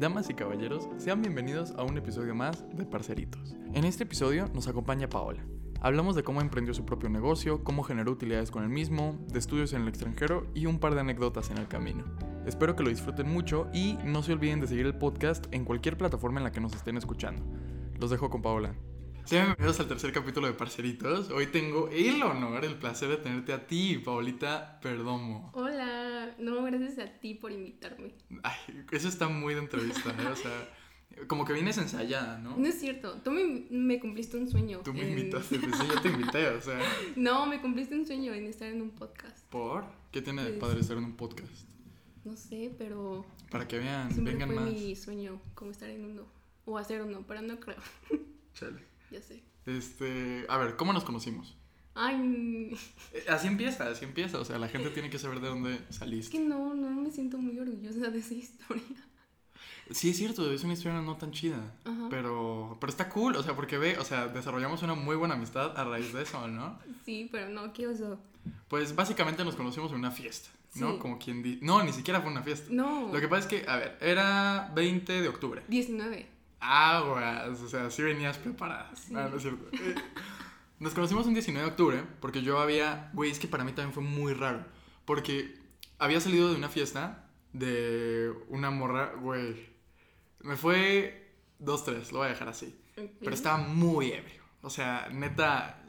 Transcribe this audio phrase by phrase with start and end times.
[0.00, 3.54] Damas y caballeros, sean bienvenidos a un episodio más de Parceritos.
[3.74, 5.44] En este episodio nos acompaña Paola.
[5.78, 9.74] Hablamos de cómo emprendió su propio negocio, cómo generó utilidades con el mismo, de estudios
[9.74, 12.04] en el extranjero y un par de anécdotas en el camino.
[12.46, 15.98] Espero que lo disfruten mucho y no se olviden de seguir el podcast en cualquier
[15.98, 17.42] plataforma en la que nos estén escuchando.
[17.98, 18.74] Los dejo con Paola.
[19.24, 21.30] Sean bienvenidos al tercer capítulo de Parceritos.
[21.30, 25.52] Hoy tengo el honor, el placer de tenerte a ti, Paolita Perdomo.
[25.52, 25.69] Hola,
[26.40, 28.14] no, gracias a ti por invitarme.
[28.42, 28.56] Ay,
[28.92, 30.26] eso está muy de entrevista, ¿eh?
[30.28, 30.68] O sea,
[31.26, 32.56] como que vienes ensayada, ¿no?
[32.56, 34.80] No es cierto, tú me, me cumpliste un sueño.
[34.84, 36.80] Tú me en- invitaste, pues sí, yo te invité, o sea.
[37.16, 39.46] No, me cumpliste un sueño en estar en un podcast.
[39.50, 39.84] ¿Por?
[40.12, 41.68] ¿Qué tiene de Pues- padre estar en un podcast?
[42.24, 44.72] No sé, pero Para que vean, siempre vengan fue más.
[44.72, 46.26] mi sueño, como estar en uno.
[46.66, 47.78] O hacer uno, pero no creo.
[48.54, 48.84] Chale.
[49.10, 49.42] Ya sé.
[49.66, 51.56] Este, a ver, ¿cómo nos conocimos?
[52.02, 52.76] Ay,
[53.12, 54.38] Eh, Así empieza, así empieza.
[54.38, 56.38] O sea, la gente tiene que saber de dónde es saliste.
[56.38, 58.82] que no, no me siento muy orgullosa de esa historia.
[59.90, 61.58] Sí, es cierto, es una historia no tan chida.
[61.84, 62.06] Ajá.
[62.10, 65.76] Pero, pero está cool, o sea, porque ve, o sea, desarrollamos una muy buena amistad
[65.76, 66.78] a raíz de eso, ¿no?
[67.04, 68.18] Sí, pero no, qué oso.
[68.68, 70.92] Pues básicamente nos conocimos en una fiesta, ¿no?
[70.92, 70.98] Sí.
[71.00, 71.58] Como quien dice.
[71.64, 72.68] No, ni siquiera fue una fiesta.
[72.70, 75.62] No, Lo que pasa es que, a ver, era 20 de octubre.
[75.68, 76.26] 19.
[76.60, 78.90] Aguas, o sea, sí venías preparada.
[78.94, 79.12] Sí.
[79.16, 79.66] Ah, no es cierto.
[80.80, 83.92] Nos conocimos un 19 de octubre porque yo había, güey, es que para mí también
[83.92, 84.64] fue muy raro.
[85.04, 85.54] Porque
[85.98, 89.68] había salido de una fiesta de una morra, güey.
[90.40, 92.74] Me fue 2-3, lo voy a dejar así.
[92.94, 94.42] Pero estaba muy ebrio.
[94.62, 95.82] O sea, neta,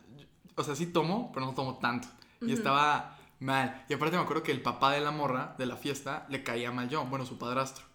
[0.55, 2.09] o sea, sí tomo, pero no tomo tanto.
[2.41, 3.85] Y estaba mal.
[3.87, 6.71] Y aparte me acuerdo que el papá de la morra de la fiesta le caía
[6.73, 7.85] mal yo, bueno, su padrastro.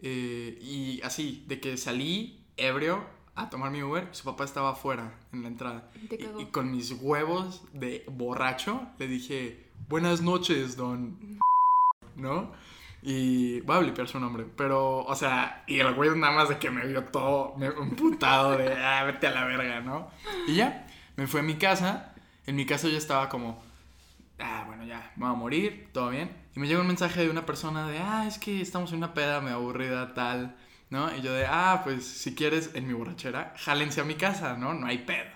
[0.00, 5.12] Eh, y así, de que salí ebrio a tomar mi Uber, su papá estaba afuera
[5.32, 5.90] en la entrada.
[6.38, 11.38] Y, con mis huevos de borracho le dije, buenas noches, don...
[12.16, 12.50] ¿No?
[13.02, 16.58] Y voy a blipear su nombre, pero, o sea, y el güey nada más de
[16.58, 20.10] que me vio todo me, emputado de, ah, vete a la verga, ¿no?
[20.48, 22.14] Y ya, me fui a mi casa,
[22.46, 23.62] en mi casa yo estaba como,
[24.40, 26.34] ah, bueno, ya, me voy a morir, todo bien.
[26.56, 29.12] Y me llega un mensaje de una persona de, ah, es que estamos en una
[29.12, 30.56] peda, me aburrida, tal,
[30.90, 31.14] ¿no?
[31.16, 34.74] Y yo de, ah, pues si quieres, en mi borrachera, jálense a mi casa, ¿no?
[34.74, 35.30] No hay pedo.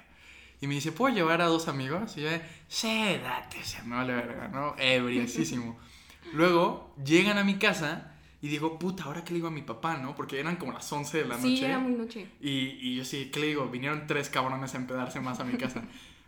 [0.60, 2.16] Y me dice, ¿puedo llevar a dos amigos?
[2.16, 4.74] Y yo de, sí, date, o sea, me vale verga, ¿no?
[4.78, 5.78] Ebriasísimo.
[6.34, 8.12] Luego llegan a mi casa
[8.42, 10.14] y digo, puta, ¿ahora qué le digo a mi papá, no?
[10.14, 11.56] Porque eran como las 11 de la noche.
[11.56, 12.26] Sí, era muy noche.
[12.40, 13.66] Y, y yo sí, ¿qué le digo?
[13.68, 15.82] Vinieron tres cabrones a empedarse más a mi casa.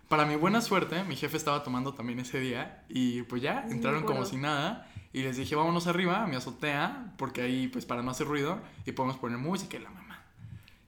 [0.08, 4.04] Para mi buena suerte, mi jefe estaba tomando también ese día y pues ya, entraron
[4.04, 8.02] como si nada y les dije, vámonos arriba a mi azotea, porque ahí pues para
[8.02, 10.22] no hacer ruido y podemos poner música y la mamá.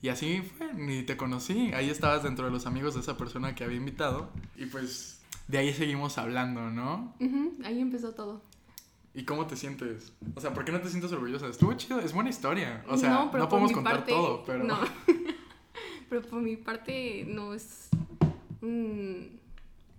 [0.00, 3.54] Y así fue, ni te conocí, ahí estabas dentro de los amigos de esa persona
[3.54, 7.14] que había invitado y pues de ahí seguimos hablando, ¿no?
[7.20, 8.40] Ujú, ahí empezó todo.
[9.14, 10.12] ¿Y cómo te sientes?
[10.34, 11.46] O sea, ¿por qué no te sientes orgullosa?
[11.46, 12.84] Estuvo chido, es buena historia.
[12.88, 14.64] O sea, no, podemos contar parte, todo, pero...
[14.64, 14.78] No.
[16.08, 17.88] pero por mi parte no es
[18.60, 19.43] mm,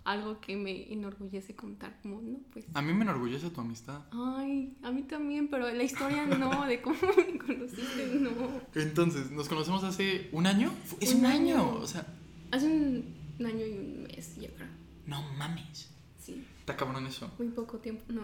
[0.06, 2.00] algo que me enorgullece contar.
[2.02, 2.66] Como, no, pues.
[2.74, 4.02] A mí me enorgullece tu amistad.
[4.12, 8.32] Ay, a mí también, pero la historia no, de cómo me conociste, no.
[8.76, 10.72] Entonces, nos conocemos hace un año.
[11.02, 11.56] Es un, Un año.
[11.58, 11.74] año.
[11.76, 12.06] O sea,
[12.52, 13.04] Hace un,
[13.40, 14.68] un año y un mes, yo creo.
[15.08, 15.92] no mames.
[16.22, 17.30] Sí, Está cabrón eso.
[17.38, 18.22] muy poco tiempo, no.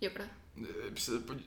[0.00, 0.26] Yo creo.
[0.56, 1.38] Eh, pues, eh, pues,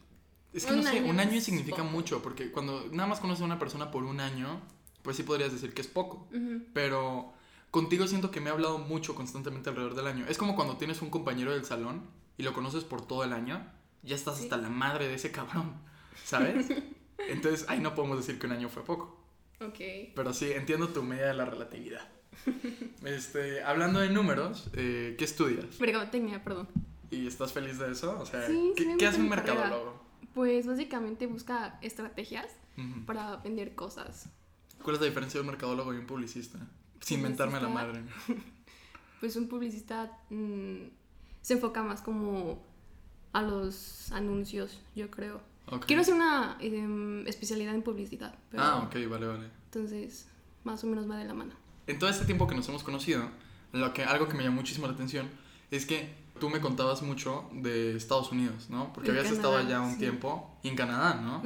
[0.53, 1.89] es que Un no sé, año un año significa poco.
[1.91, 4.59] mucho, porque cuando nada más conoces a una persona por un año,
[5.03, 6.27] pues sí podrías decir que es poco.
[6.73, 7.33] Pero
[7.77, 10.25] contigo siento que me he hablado mucho constantemente alrededor del año.
[10.27, 12.07] Es como cuando tienes un compañero del salón
[12.37, 13.65] y lo conoces por todo el año,
[14.03, 14.43] ya estás Sí.
[14.43, 15.73] hasta la madre de ese cabrón,
[16.23, 16.67] ¿sabes?
[17.29, 19.15] Entonces ahí no podemos decir que un año fue poco.
[19.61, 19.79] Ok.
[20.15, 22.07] Pero sí, entiendo tu medida de la relatividad.
[23.05, 25.79] Este, hablando de números, eh, ¿qué estudias?
[25.79, 26.67] Mercadotecnia, perdón.
[27.09, 28.17] ¿Y estás feliz de eso?
[28.19, 30.03] O sea, Sí, ¿qué, sí qué hace un mercadólogo?
[30.33, 32.47] Pues básicamente busca estrategias
[33.05, 34.29] para vender cosas.
[34.83, 36.59] ¿Cuál es la diferencia de un mercadólogo y un publicista?
[37.01, 38.01] Sin mentarme la madre.
[39.19, 40.75] Pues un publicista mm,
[41.41, 42.61] se enfoca más como
[43.33, 45.41] a los anuncios, yo creo.
[45.87, 49.49] Quiero hacer una em, especialidad en publicidad, pero Ah, ok, vale, vale.
[49.65, 50.27] entonces
[50.63, 51.53] más o menos va de la mano.
[51.87, 53.27] En todo este tiempo que nos hemos conocido,
[53.73, 55.27] lo que, algo que me llamó muchísimo la atención
[55.71, 58.93] es que tú me contabas mucho de Estados Unidos, ¿no?
[58.93, 59.99] Porque De habías estado allá un sí.
[59.99, 61.41] tiempo y en Canadá, ¿no?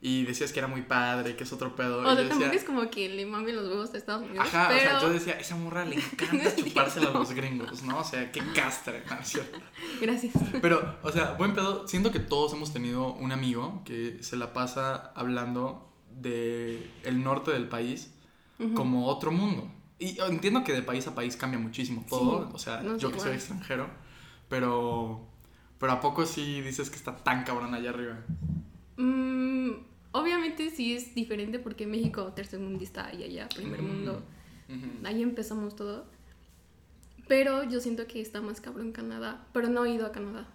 [0.00, 2.00] Y decías que era muy padre, que es otro pedo.
[2.00, 4.96] O sea, tampoco es como que le mame los huevos a Estados Unidos, Ajá, pero
[4.96, 8.00] o sea, yo decía, esa morra le encanta chupársela a los gringos, ¿no?
[8.00, 9.16] O sea, qué castre, ¿no?
[9.24, 9.58] Cierto.
[10.00, 10.34] gracias.
[10.60, 14.52] Pero, o sea, buen pedo, siento que todos hemos tenido un amigo que se la
[14.52, 18.12] pasa hablando de el norte del país
[18.74, 19.68] como otro mundo.
[19.98, 23.12] Y entiendo que de país a país cambia muchísimo todo, Sí, o sea, no yo
[23.12, 23.88] que soy extranjero,
[24.52, 25.20] pero
[25.80, 28.18] pero a poco sí dices que está tan cabrón allá arriba.
[28.98, 29.70] Mm,
[30.14, 33.86] Obviamente sí es diferente porque México tercermundista y allá primer Mm.
[33.86, 34.22] mundo.
[35.04, 36.04] Ahí empezamos todo.
[37.28, 39.46] Pero yo siento que está más cabrón Canadá.
[39.54, 40.46] Pero no he ido a Canadá.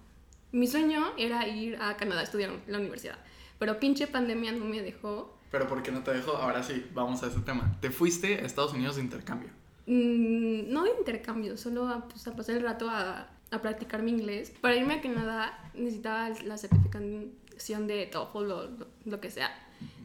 [0.52, 3.18] Mi sueño era ir a Canadá a estudiar en la universidad.
[3.58, 5.36] Pero pinche pandemia no me dejó.
[5.50, 6.34] Pero ¿por qué no te dejo?
[6.38, 7.78] Ahora sí, vamos a ese tema.
[7.82, 9.50] Te fuiste a Estados Unidos de intercambio.
[9.88, 14.12] Mm, no de intercambio, solo a, pues, a pasar el rato a, a practicar mi
[14.12, 14.54] inglés.
[14.62, 18.70] Para irme a Canadá necesitaba la certificación de TOEFL o lo,
[19.06, 19.52] lo que sea.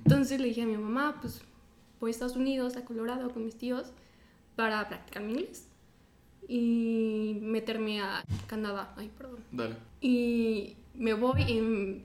[0.04, 1.42] Entonces le dije a mi mamá, pues
[2.00, 3.92] voy a Estados Unidos, a Colorado con mis tíos
[4.56, 5.68] para practicar mi inglés
[6.48, 8.94] y meterme a Canadá.
[8.96, 9.40] Ay, perdón.
[9.50, 9.76] Dale.
[10.00, 12.04] Y me voy en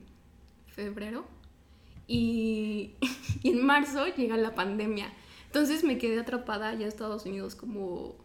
[0.68, 1.26] febrero
[2.06, 2.94] y,
[3.42, 5.12] y en marzo llega la pandemia.
[5.46, 8.16] Entonces me quedé atrapada ya en Estados Unidos como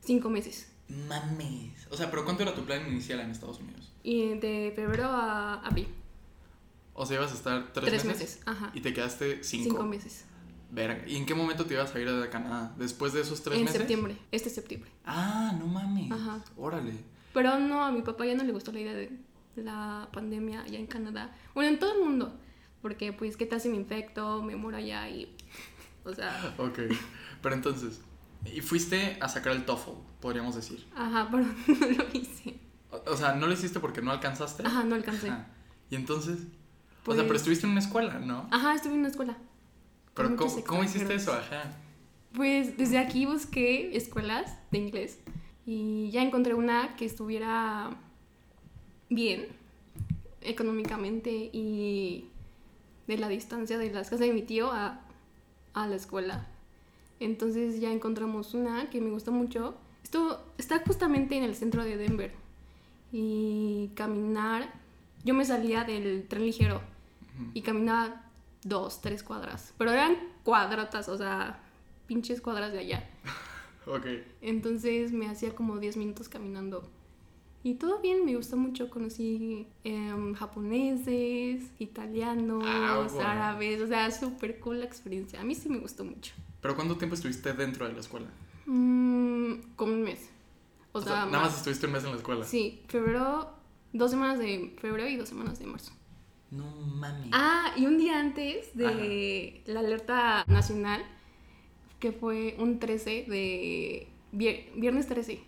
[0.00, 0.69] cinco meses.
[1.08, 1.86] Mames.
[1.90, 3.92] O sea, pero ¿cuánto era tu plan inicial en Estados Unidos?
[4.02, 5.88] Y de febrero a abril.
[6.94, 8.20] O sea, ibas a estar tres, Tres meses.
[8.22, 8.42] meses.
[8.46, 8.70] Ajá.
[8.74, 9.70] Y te quedaste cinco.
[9.70, 10.24] Cinco meses.
[10.70, 11.06] Verga.
[11.06, 12.74] ¿Y en qué momento te ibas a ir a Canadá?
[12.78, 13.78] ¿Después de esos tres en meses?
[13.78, 14.16] septiembre.
[14.30, 14.90] Este septiembre.
[15.04, 16.10] Ah, no mames.
[16.12, 16.44] Ajá.
[16.56, 16.92] Órale.
[17.32, 19.10] Pero no, a mi papá ya no le gustó la idea de
[19.56, 21.34] la pandemia allá en Canadá.
[21.54, 22.38] Bueno, en todo el mundo.
[22.82, 24.42] Porque, pues, ¿qué tal si me infecto?
[24.42, 25.34] Me muero allá y...
[26.04, 26.54] O sea...
[26.58, 26.78] Ok.
[27.42, 28.00] Pero entonces,
[28.44, 29.90] y fuiste a sacar el TOEFL,
[30.20, 30.86] podríamos decir.
[30.96, 31.44] Ajá, pero
[31.80, 32.58] no lo hice.
[32.90, 34.66] O, o sea, no lo hiciste porque no alcanzaste.
[34.66, 35.28] Ajá, no alcancé.
[35.30, 35.46] Ajá.
[35.90, 38.48] Y entonces, o Pues- sea, pero estuviste en una escuela, ¿no?
[38.50, 39.36] Ajá, estuve en una escuela.
[40.14, 41.32] Pero ¿cómo, cómo hiciste eso?
[41.32, 41.72] Ajá.
[42.34, 45.18] Pues desde aquí busqué escuelas de inglés
[45.66, 47.90] y ya encontré una que estuviera
[49.08, 49.46] bien
[50.40, 52.28] económicamente y
[53.06, 55.00] de la distancia de las casas de mi tío a,
[55.74, 56.46] a la escuela.
[57.20, 59.74] Entonces ya encontramos una que me gustó mucho.
[60.02, 62.32] Esto está justamente en el centro de Denver
[63.12, 64.72] y caminar.
[65.24, 66.80] Yo me salía del tren ligero
[67.54, 68.24] y caminaba
[68.64, 69.74] dos, tres cuadras.
[69.78, 71.60] Pero eran cuadrotas, o sea,
[72.06, 73.08] pinches cuadras de allá.
[73.86, 74.06] Ok.
[74.42, 76.86] Entonces me hacía como 10 minutos caminando.
[77.64, 78.90] Y todo bien, me gustó mucho.
[78.90, 83.26] Conocí em, japoneses, italianos, Ah, bueno.
[83.28, 83.80] árabes.
[83.80, 85.40] O sea, súper cool la experiencia.
[85.40, 86.34] A mí sí me gustó mucho.
[86.60, 88.26] ¿Pero cuánto tiempo estuviste dentro de la escuela?
[88.66, 90.28] Mm, como un mes.
[90.92, 91.56] O, O sea, sea, nada más más.
[91.58, 92.44] estuviste un mes en la escuela.
[92.44, 93.50] Sí, febrero,
[93.92, 95.92] dos semanas de febrero y dos semanas de marzo.
[96.50, 97.28] No mames.
[97.32, 101.04] Ah, y un día antes de la alerta nacional,
[102.00, 104.08] que fue un 13 de...
[104.32, 105.40] vier- Viernes 13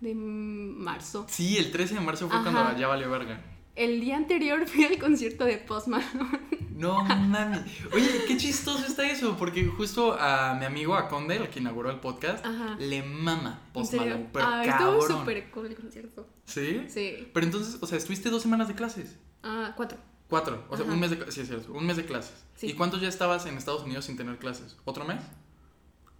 [0.00, 1.26] de marzo.
[1.28, 2.50] Sí, el 13 de marzo fue Ajá.
[2.52, 3.40] cuando ya valió verga.
[3.76, 6.40] El día anterior fui al concierto de Post Malone.
[6.78, 7.60] No mames.
[7.92, 11.90] Oye, qué chistoso está eso, porque justo a mi amigo, a Conde, el que inauguró
[11.90, 12.76] el podcast, Ajá.
[12.78, 13.94] le mama ¿En Post?
[13.94, 14.28] Malone.
[14.32, 14.98] Pero Ah, cabrón.
[15.00, 16.26] estuvo súper cool el concierto.
[16.44, 16.84] ¿Sí?
[16.88, 17.28] Sí.
[17.34, 19.16] Pero entonces, o sea, estuviste dos semanas de clases.
[19.42, 19.98] Ah, cuatro.
[20.28, 20.64] Cuatro.
[20.68, 20.94] O sea, Ajá.
[20.94, 21.72] un mes de cla- Sí, es cierto.
[21.72, 22.34] Un mes de clases.
[22.54, 22.68] Sí.
[22.68, 24.76] ¿Y cuánto ya estabas en Estados Unidos sin tener clases?
[24.84, 25.20] ¿Otro mes?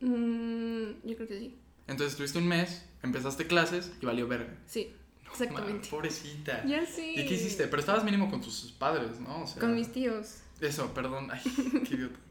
[0.01, 1.59] Mm, yo creo que sí.
[1.87, 4.55] Entonces estuviste un mes, empezaste clases y valió verga.
[4.67, 4.93] Sí,
[5.31, 5.89] exactamente.
[5.89, 6.65] pobrecita.
[6.67, 7.15] Ya sí.
[7.17, 7.67] ¿Y qué hiciste?
[7.67, 9.43] Pero estabas mínimo con tus padres, ¿no?
[9.43, 10.39] O sea, Con mis tíos.
[10.61, 11.29] Eso, perdón.
[11.31, 11.41] Ay,
[11.89, 12.19] qué idiota.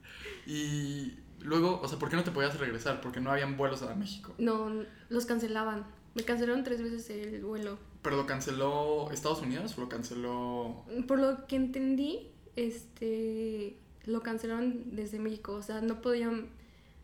[0.50, 3.02] Y luego, o sea, ¿por qué no te podías regresar?
[3.02, 4.34] Porque no habían vuelos a México.
[4.38, 4.72] No,
[5.10, 5.86] los cancelaban.
[6.16, 7.78] Me cancelaron tres veces el vuelo.
[8.02, 10.86] ¿Pero lo canceló Estados Unidos o lo canceló...?
[11.06, 15.52] Por lo que entendí, este lo cancelaron desde México.
[15.52, 16.48] O sea, no podían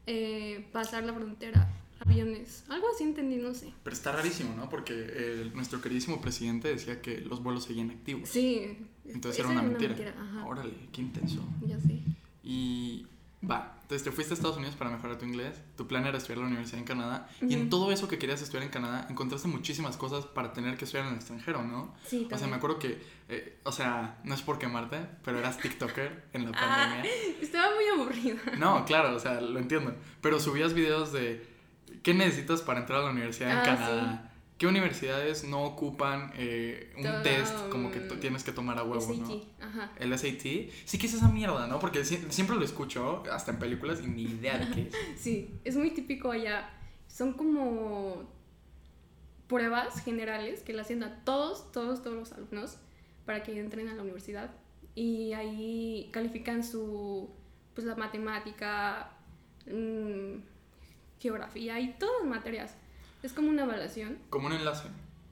[0.07, 2.63] eh, pasar la frontera aviones.
[2.69, 3.73] Algo así entendí, no sé.
[3.83, 4.69] Pero está rarísimo, ¿no?
[4.69, 8.29] Porque nuestro queridísimo presidente decía que los vuelos seguían activos.
[8.29, 8.77] Sí.
[9.05, 9.95] Entonces era una mentira.
[10.19, 10.45] Ajá.
[10.45, 11.43] Órale, qué intenso.
[11.65, 11.99] Ya sé.
[12.43, 13.05] Y
[13.47, 15.61] va, entonces te fuiste a Estados Unidos para mejorar tu inglés.
[15.75, 17.29] Tu plan era estudiar en la universidad en Canadá.
[17.41, 20.85] Y en todo eso que querías estudiar en Canadá, encontraste muchísimas cosas para tener que
[20.85, 21.93] estudiar en el extranjero, ¿no?
[22.05, 25.57] Sí, O sea, me acuerdo que, eh, o sea, no es por quemarte, pero eras
[25.57, 26.87] TikToker en la Ah.
[26.89, 27.11] pandemia.
[27.41, 28.39] Estaba muy aburrida.
[28.57, 29.93] No, claro, o sea, lo entiendo.
[30.21, 31.45] Pero subías videos de
[32.03, 34.32] qué necesitas para entrar a la universidad en Ah, Canadá.
[34.63, 39.13] ¿Qué universidades no ocupan eh, un Todo, test como que tienes que tomar a huevo,
[39.13, 39.25] ¿no?
[39.27, 39.91] SAT, Ajá.
[39.99, 40.39] El SAT.
[40.85, 41.79] Sí, que es esa mierda, ¿no?
[41.79, 44.95] Porque sie- siempre lo escucho, hasta en películas, y ni idea de qué es.
[45.21, 46.69] Sí, es muy típico allá.
[47.09, 48.23] Son como
[49.47, 52.77] pruebas generales que le hacen a todos, todos, todos los alumnos
[53.25, 54.51] para que entren a la universidad.
[54.95, 57.29] Y ahí califican su,
[57.73, 59.11] pues la matemática,
[59.67, 60.37] mm,
[61.19, 62.75] geografía y todas las materias.
[63.23, 64.19] Es como una evaluación.
[64.29, 64.87] Como un enlace.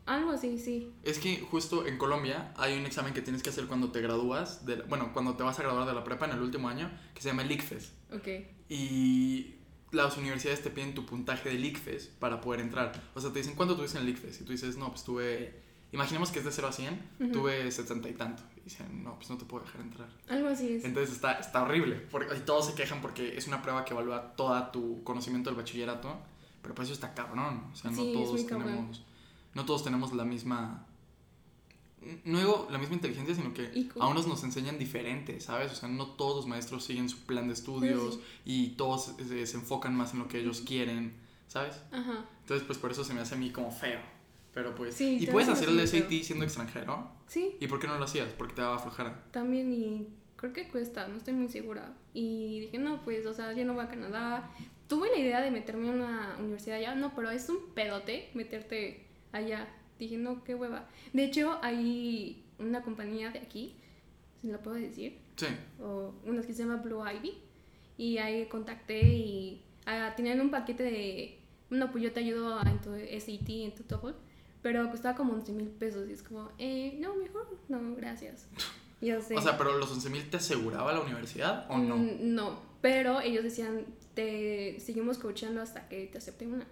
[0.08, 0.92] Algo así, sí.
[1.04, 4.66] Es que justo en Colombia hay un examen que tienes que hacer cuando te gradúas,
[4.66, 6.90] de la- bueno, cuando te vas a graduar de la prepa en el último año,
[7.14, 7.92] que se llama el ICFES.
[8.14, 8.28] Ok.
[8.70, 9.56] Y
[9.92, 12.94] las universidades te piden tu puntaje del ICFES para poder entrar.
[13.14, 14.42] O sea, te dicen, ¿cuánto tuviste en el ICFES?
[14.42, 17.32] Y tú dices, no, pues tuve, imaginemos que es de 0 a 100, Ujú.
[17.32, 18.42] tuve 70 y tanto.
[18.58, 20.10] Y dicen, no, pues no te puedo dejar entrar.
[20.30, 20.86] Algo así es.
[20.86, 21.96] Entonces está, está horrible.
[22.10, 25.58] Porque, y todos se quejan porque es una prueba que evalúa todo tu conocimiento del
[25.58, 26.18] bachillerato.
[26.62, 27.64] Pero pues eso está cabrón.
[27.72, 29.04] O sea, no Sí, todos tenemos.
[29.54, 30.86] No todos tenemos la misma.
[32.26, 35.72] No digo la misma inteligencia, sino que a unos nos enseñan diferente, ¿sabes?
[35.72, 39.58] O sea, no todos los maestros siguen su plan de estudios y todos se, se
[39.58, 41.14] enfocan más en lo que ellos quieren,
[41.48, 41.80] ¿sabes?
[41.92, 42.26] Ajá.
[42.42, 44.00] Entonces, pues por eso se me hace a mí como feo.
[44.54, 44.96] Pero pues.
[44.96, 47.10] Sí, ¿Y puedes hace hacer el SAT siendo extranjero?
[47.28, 48.30] Sí, ¿Y por qué no lo hacías?
[48.38, 49.24] Porque te daba flojera.
[49.32, 51.94] también y creo que cuesta, no estoy muy segura.
[52.14, 54.52] Y dije, no, pues, o sea, yo no voy a Canadá.
[54.92, 59.08] Tuve la idea de meterme a una universidad allá, no, pero es un pedote meterte
[59.32, 59.66] allá.
[59.98, 60.90] Dije, no, qué hueva.
[61.14, 63.74] De hecho, hay una compañía de aquí,
[64.42, 65.46] si la puedo decir, Sí.
[65.82, 67.38] o una que se llama Blue Ivy,
[67.98, 72.82] y ahí contacté y ah, tenían un paquete de, no, pues yo te ayudo en
[72.82, 74.18] tu SAT, en tu TOEFL,
[74.62, 78.46] pero costaba como 11 mil pesos y es como, eh, no, mejor, no, gracias.
[79.02, 79.36] Yo sé.
[79.36, 81.98] O sea, pero los 11.000 te aseguraba la universidad o no?
[81.98, 86.66] Mm, no, pero ellos decían, te seguimos coachando hasta que te acepten una.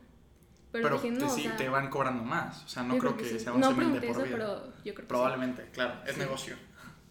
[0.72, 2.64] Pero, Pero, dije, te, no, sí, o sea, te van cobrando más.
[2.64, 3.40] O sea, no yo creo que, sí.
[3.40, 4.32] sea No 11.000 de pregunté por eso, vida.
[4.38, 6.02] pero yo creo que Probablemente, claro.
[6.06, 6.20] Es Sí.
[6.20, 6.56] negocio.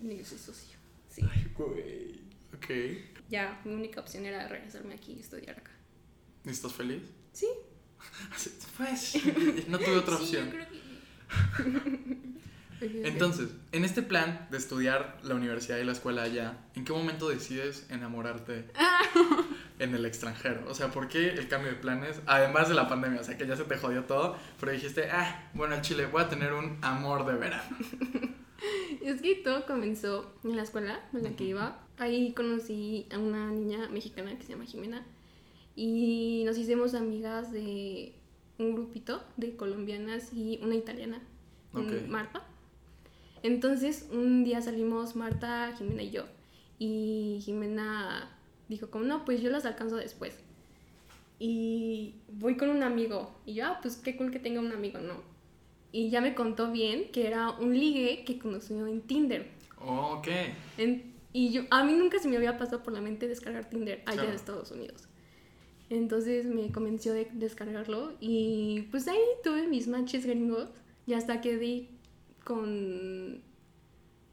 [0.01, 0.07] sí.
[0.07, 0.79] Negocio socio.
[1.09, 1.23] Sí.
[1.29, 2.21] Ay, güey.
[2.55, 3.09] Ok.
[3.29, 5.73] Ya, mi única opción era regresarme aquí y estudiar acá.
[6.45, 7.03] ¿Y estás feliz?
[7.33, 7.47] Sí.
[8.77, 9.17] Pues,
[9.69, 10.45] no tuve otra Sí, opción.
[10.47, 12.29] yo creo que-
[13.09, 17.29] Entonces, en este plan de estudiar la universidad y la escuela allá, ¿en qué momento
[17.29, 18.67] decides enamorarte
[19.79, 20.65] en el extranjero?
[20.69, 22.21] O sea, ¿por qué el cambio de planes?
[22.27, 25.49] Además de la pandemia, o sea, que ya se te jodió todo, pero dijiste, ah,
[25.55, 27.63] bueno, en Chile voy a tener un amor de verano.
[29.01, 31.79] Es que todo comenzó en la escuela en la que iba.
[31.97, 35.07] Ahí conocí a una niña mexicana que se llama Jimena
[35.77, 38.15] y nos hicimos amigas de
[38.59, 41.21] un grupito de colombianas y una italiana.
[42.09, 42.43] Marta.
[43.45, 46.25] Entonces un día salimos Marta, Jimena y yo
[46.79, 48.31] y Jimena
[48.69, 50.39] dijo como no, pues yo las alcanzo después.
[51.39, 54.99] Y voy con un amigo y yo, ah, pues qué cool que tenga un amigo,
[54.99, 55.15] ¿no?
[55.93, 59.47] Y ya me contó bien que era un ligue que conoció en Tinder.
[59.81, 60.29] Ok.
[60.77, 64.03] En- y yo, a mí nunca se me había pasado por la mente descargar Tinder
[64.07, 64.29] allá Claro.
[64.31, 65.05] en Estados Unidos.
[65.91, 70.69] Entonces me convenció de descargarlo y pues ahí tuve mis matches gringos
[71.07, 71.89] y hasta que di
[72.45, 73.41] con...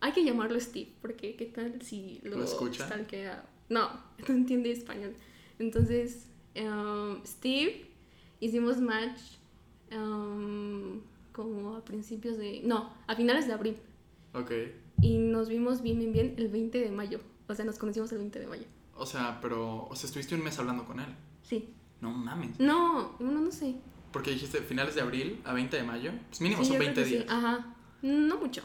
[0.01, 2.86] Hay que llamarlo Steve, porque qué tal si lo, ¿Lo escucha?
[2.86, 3.46] stalkea?
[3.69, 3.89] No,
[4.27, 5.15] no entiende español.
[5.60, 7.86] Entonces, um, Steve,
[8.39, 9.19] hicimos match
[9.91, 12.62] um, como a principios de...
[12.63, 13.77] No, a finales de abril.
[14.34, 14.51] Ok.
[15.01, 17.19] Y nos vimos bien, bien, bien el 20 de mayo.
[17.48, 18.65] O sea, nos conocimos el 20 de mayo.
[18.95, 21.07] O sea, pero, o sea, estuviste un mes hablando con él.
[21.43, 21.69] Sí.
[22.01, 22.60] No mames.
[22.60, 23.75] No, no, no sé.
[24.12, 26.12] Porque dijiste finales de abril a 20 de mayo.
[26.29, 27.15] Pues mínimo Sí, son yo creo 20 que sí.
[27.15, 27.29] días.
[27.29, 27.75] Ajá.
[28.01, 28.63] No mucho.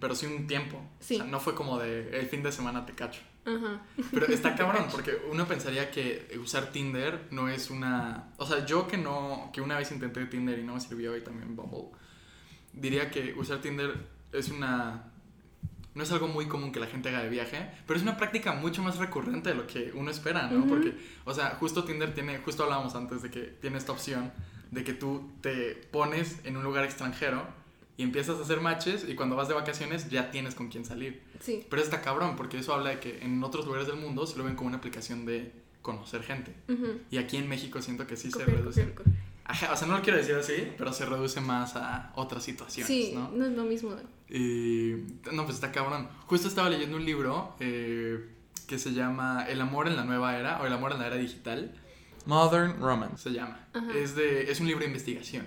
[0.00, 0.80] Pero sí un tiempo.
[1.00, 1.16] Sí.
[1.16, 3.20] O sea, no fue como de el fin de semana te cacho.
[3.46, 3.80] Ajá.
[4.12, 8.32] Pero está cabrón, porque uno pensaría que usar Tinder no es una.
[8.36, 9.50] O sea, yo que no.
[9.52, 11.96] que una vez intenté Tinder y no me sirvió y también Bumble.
[12.72, 13.94] Diría que usar Tinder
[14.32, 15.12] es una.
[15.94, 18.52] No es algo muy común que la gente haga de viaje, pero es una práctica
[18.52, 20.58] mucho más recurrente de lo que uno espera, ¿no?
[20.58, 20.68] Ujú.
[20.68, 24.30] Porque, o sea, justo Tinder tiene, justo hablábamos antes de que tiene esta opción
[24.70, 27.46] de que tú te pones en un lugar extranjero
[27.96, 31.22] y empiezas a hacer matches y cuando vas de vacaciones ya tienes con quién salir.
[31.40, 31.66] Sí.
[31.68, 34.44] Pero está cabrón, porque eso habla de que en otros lugares del mundo se lo
[34.44, 36.52] ven como una aplicación de conocer gente.
[37.10, 38.80] Y aquí en México siento que sí se reduce.
[38.82, 39.16] copiar, copiar.
[39.48, 42.88] Ajá, o sea, no lo quiero decir así, pero se reduce más a otras situaciones,
[42.88, 43.30] Sí, ¿no?
[43.30, 43.94] no es lo mismo.
[44.28, 44.94] Y,
[45.32, 46.08] no, pues está cabrón.
[46.26, 48.28] Justo estaba leyendo un libro eh,
[48.66, 51.16] que se llama El amor en la nueva era o El amor en la era
[51.16, 51.72] digital.
[52.26, 53.68] Modern Romance se llama.
[53.72, 53.92] Ajá.
[53.94, 55.46] Es, de, es un libro de investigación.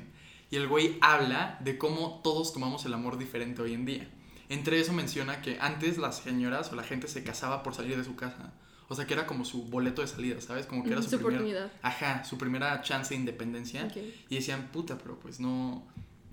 [0.51, 4.09] Y el güey habla de cómo todos tomamos el amor diferente hoy en día.
[4.49, 8.03] Entre eso menciona que antes las señoras o la gente se casaba por salir de
[8.03, 8.51] su casa.
[8.87, 10.65] O sea, que era como su boleto de salida, ¿sabes?
[10.65, 11.71] Como que era su, su primer- oportunidad.
[11.83, 13.87] Ajá, su primera chance de independencia.
[14.29, 15.83] Y decían, puta, pero pues no.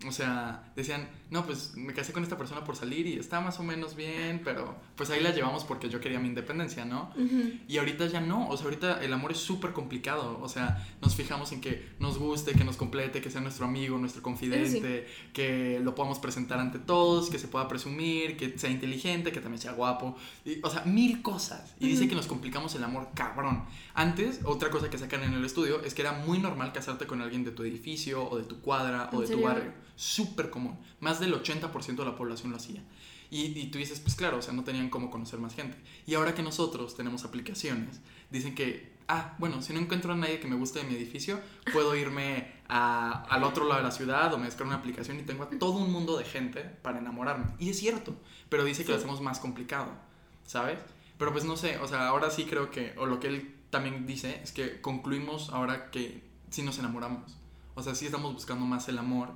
[0.05, 3.59] O sea, decían, no, pues me casé con esta persona por salir y está más
[3.61, 7.11] o menos bien, pero pues ahí la llevamos porque yo quería mi independencia, ¿no?
[7.67, 11.17] Y ahorita ya no, o sea, ahorita el amor es súper complicado, o sea, nos
[11.17, 15.81] fijamos en que nos guste, que nos complete, que sea nuestro amigo, nuestro confidente, que
[15.83, 19.73] lo podamos presentar ante todos, que se pueda presumir, que sea inteligente, que también sea
[19.73, 21.75] guapo, y, o sea, mil cosas.
[21.81, 23.65] Y dice que nos complicamos el amor cabrón.
[23.95, 27.23] Antes, otra cosa que sacan en el estudio es que era muy normal casarte con
[27.23, 29.86] alguien de tu edificio o de tu cuadra o ¿En de tu barrio.
[29.97, 30.79] Súper común.
[31.00, 32.83] Más del 80% de la población lo hacía.
[33.31, 35.76] Y, y tú dices, pues claro, o sea, no tenían cómo conocer más gente.
[36.07, 38.00] Y ahora que nosotros tenemos aplicaciones,
[38.31, 41.41] dicen que, ah, bueno, si no encuentro a nadie que me guste de mi edificio,
[41.73, 45.23] puedo irme a- al otro lado de la ciudad o me descargo una aplicación y
[45.23, 47.47] tengo a todo un mundo de gente para enamorarme.
[47.59, 48.15] Y es cierto,
[48.49, 49.00] pero dice que lo Sí.
[49.03, 49.88] hacemos más complicado,
[50.45, 50.79] ¿sabes?
[51.19, 54.07] Pero pues no sé, o sea, ahora sí creo que, o lo que él también
[54.07, 57.37] dice, es que concluimos ahora que sí nos enamoramos.
[57.75, 59.31] O sea, sí estamos buscando más el amor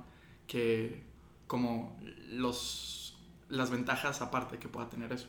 [0.51, 1.01] que
[1.47, 1.97] como
[2.29, 3.15] los,
[3.47, 5.27] las ventajas aparte que pueda tener eso.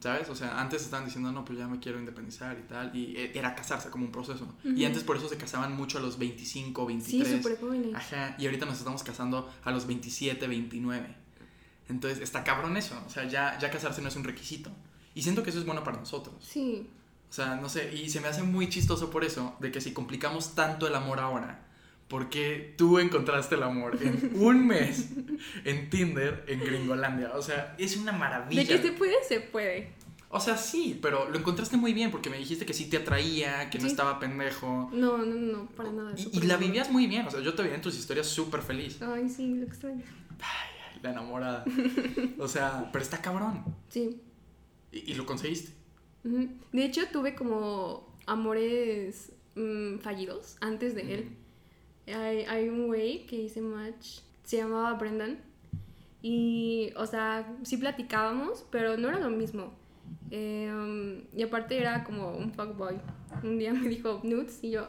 [0.00, 0.30] ¿Sabes?
[0.30, 2.96] O sea, antes estaban diciendo, no, pues ya me quiero independizar y tal.
[2.96, 4.48] Y e- era casarse como un proceso.
[4.64, 6.86] Y antes por eso se casaban mucho a los 25, Sí,
[7.18, 7.42] 23.
[7.42, 7.94] súper jóvenes.
[7.94, 11.14] Ajá, y ahorita nos estamos casando a los 27, 29.
[11.90, 12.98] Entonces, está cabrón eso.
[13.06, 14.70] O sea, ya, ya casarse no es un requisito.
[15.14, 16.36] Y siento que eso es bueno para nosotros.
[16.42, 16.88] Sí.
[17.28, 19.92] O sea, no sé, y se me hace muy chistoso por eso, de que si
[19.92, 21.66] complicamos tanto el amor ahora,
[22.10, 25.10] porque tú encontraste el amor en un mes
[25.64, 27.30] en Tinder en Gringolandia.
[27.36, 28.62] O sea, es una maravilla.
[28.62, 29.92] De que se puede, se puede.
[30.28, 33.70] O sea, sí, pero lo encontraste muy bien porque me dijiste que sí te atraía,
[33.70, 34.90] que no estaba pendejo.
[34.92, 36.14] No, no, no, para nada.
[36.16, 39.00] Y, la vivías muy bien, o sea, yo te veía en tus historias súper feliz.
[39.02, 40.04] Ay, sí, lo extraño.
[41.02, 41.64] La enamorada.
[42.38, 43.64] O sea, pero está cabrón.
[43.88, 44.20] Sí.
[44.92, 45.72] Y, y lo conseguiste.
[46.24, 51.36] De hecho, tuve como amores mm, fallidos antes de él.
[52.10, 55.38] Hay, hay un güey que hice match, se llamaba Brendan.
[56.22, 59.72] Y, o sea, sí platicábamos, pero no era lo mismo.
[60.30, 62.96] Eh, y aparte era como un fuckboy.
[63.42, 64.88] Un día me dijo nudes y yo,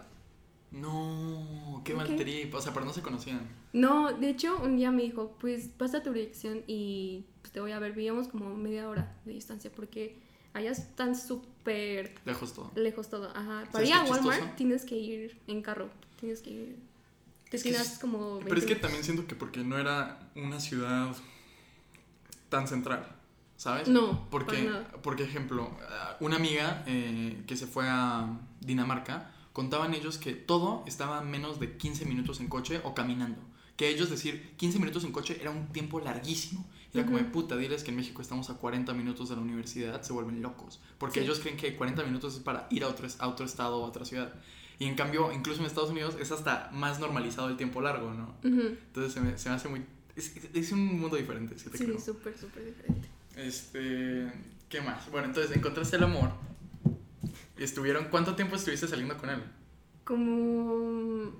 [0.72, 2.18] No, qué mal Ok.
[2.18, 2.54] trip.
[2.54, 3.42] O sea, pero no se conocían.
[3.74, 7.72] no, de hecho un día me dijo, pues pasa tu dirección y pues, te voy
[7.72, 7.94] a ver.
[7.94, 10.18] Vivíamos como media hora de distancia porque
[10.54, 12.72] allá están súper Lejos todo.
[12.76, 13.30] lejos todo.
[13.30, 13.62] Ajá.
[13.66, 14.54] Para ¿Sabes ir a Walmart chistoso?
[14.58, 15.90] tienes que ir en carro.
[16.20, 16.76] Tienes que ir.
[17.52, 18.40] Te Es que tiras es- como.
[18.40, 21.16] Pero es 20 que también siento que porque no era una ciudad
[22.50, 23.06] tan central,
[23.58, 23.88] ¿sabes?
[23.88, 24.90] No, Porque, nada.
[25.04, 30.84] porque ejemplo, ah, una amiga eh, que se fue a Dinamarca, contaban ellos que todo
[30.88, 33.42] estaba a menos de 15 minutos en coche o caminando.
[33.78, 36.66] Que ellos decir 15 minutos en coche era un tiempo larguísimo.
[36.94, 37.32] Era como de Ujú.
[37.32, 40.82] puta, diles que en México estamos a 40 minutos de la universidad, se vuelven locos.
[40.98, 41.26] Porque Sí.
[41.26, 43.88] ellos creen que 40 minutos es para ir a otro, a otro estado o a
[43.88, 44.34] otra ciudad.
[44.82, 48.34] Y en cambio, incluso en Estados Unidos es hasta más normalizado el tiempo largo, ¿no?
[48.44, 49.86] Entonces se me, se me hace muy...
[50.16, 53.08] Es, es un mundo diferente, sí te Sí, súper, súper diferente.
[53.36, 54.32] Este...
[54.70, 55.08] ¿Qué más?
[55.12, 56.32] Bueno, entonces encontraste el amor.
[57.58, 58.06] Estuvieron...
[58.06, 59.44] ¿Cuánto tiempo estuviste saliendo con él?
[60.04, 61.32] Como.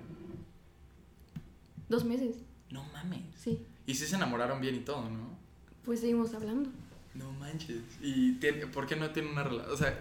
[1.88, 2.36] Dos meses,
[2.70, 3.22] No mames.
[3.36, 3.66] sí.
[3.86, 5.36] Y sí se enamoraron bien y todo, ¿no?
[5.84, 6.70] Pues seguimos hablando.
[7.14, 7.80] No manches.
[8.00, 9.74] ¿Y tiene- por qué no tienen una relación?
[9.74, 9.98] O sea,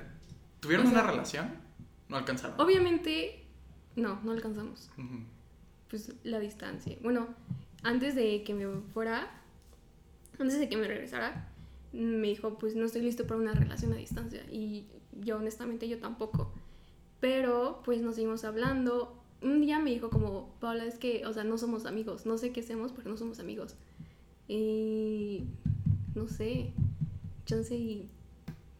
[0.59, 1.49] ¿tuvieron O sea- una relación?
[2.11, 2.59] No alcanzaron.
[2.59, 3.45] Obviamente,
[3.95, 4.89] no, no alcanzamos.
[5.89, 6.97] Pues la distancia.
[7.01, 7.27] Bueno,
[7.83, 9.31] antes de que me fuera,
[10.37, 11.49] antes de que me regresara,
[11.93, 14.43] me dijo, pues no estoy listo para una relación a distancia.
[14.51, 14.87] Y
[15.21, 16.51] yo honestamente yo tampoco.
[17.21, 19.17] Pero pues nos seguimos hablando.
[19.41, 22.25] Un día me dijo como, Paula, es que, o sea, no somos amigos.
[22.25, 23.75] No sé qué hacemos, pero no somos amigos.
[24.49, 25.45] Y
[26.13, 26.73] no sé,
[27.45, 28.09] chance y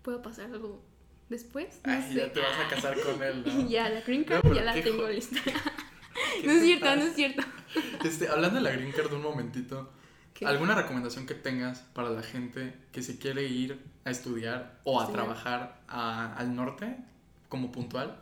[0.02, 0.82] pueda pasar algo
[1.32, 1.82] después.
[1.86, 2.14] No Ay, sé.
[2.16, 3.68] ya te vas a casar con él, ¿no?
[3.70, 5.40] ya, la green card ya la tengo lista.
[6.42, 7.42] ¿Qué no es cierto, no es cierto.
[8.06, 9.92] Este, hablando de la green card un momentito,
[10.34, 10.46] ¿Qué?
[10.46, 15.12] ¿alguna recomendación que tengas para la gente que se quiere ir a estudiar o a
[15.12, 16.98] trabajar a- al norte
[17.50, 18.18] como puntual?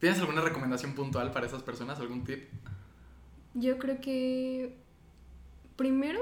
[0.00, 1.98] ¿Tienes alguna recomendación puntual para esas personas?
[1.98, 2.44] ¿Algún tip?
[3.54, 4.76] Yo creo que
[5.76, 6.20] primero,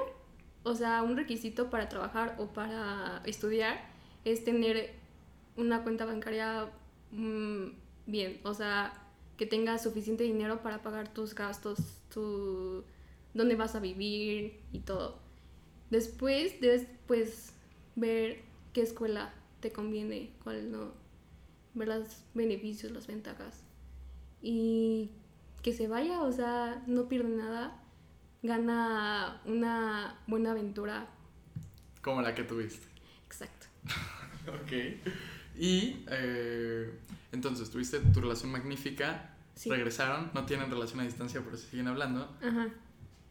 [0.63, 3.79] o sea, un requisito para trabajar o para estudiar
[4.27, 4.91] es tener
[5.57, 6.69] una cuenta bancaria
[7.13, 7.67] mm,
[8.07, 8.93] bien, o sea,
[9.37, 11.79] que tengas suficiente dinero para pagar tus gastos,
[12.13, 12.85] tu
[13.35, 15.19] dónde vas a vivir y todo.
[15.91, 17.53] Después debes pues
[17.95, 20.93] ver qué escuela te conviene, cuál no,
[21.75, 23.63] ver los beneficios, las ventajas
[24.43, 25.13] y
[25.63, 27.81] que se vaya, o sea, no pierde nada,
[28.43, 31.09] gana una buena aventura.
[32.03, 32.87] Como la que tuviste.
[33.25, 33.67] Exacto.
[34.49, 34.73] Ok.
[35.59, 36.91] Y eh,
[37.33, 39.71] entonces tuviste tu relación magnífica, Sí.
[39.71, 42.31] regresaron, no tienen relación a distancia, pero se siguen hablando.
[42.43, 42.69] Ajá.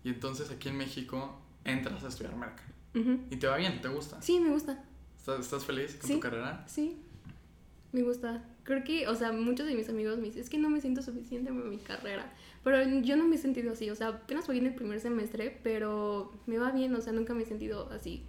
[0.04, 2.64] Y entonces aquí en México entras a estudiar merca.
[2.96, 3.20] Ujú.
[3.30, 4.22] Y te va bien, te gusta.
[4.22, 4.84] Sí, me gusta.
[5.18, 6.14] ¿Estás, estás feliz con Sí.
[6.16, 6.64] tu carrera?
[6.68, 6.98] Sí,
[7.92, 8.44] me gusta.
[8.64, 11.02] Creo que, o sea, muchos de mis amigos me dicen, es que no me siento
[11.04, 12.34] suficiente para mi carrera.
[12.64, 15.60] Pero yo no me he sentido así, o sea, apenas voy en el primer semestre,
[15.64, 18.24] pero me va bien, o sea, nunca me he sentido así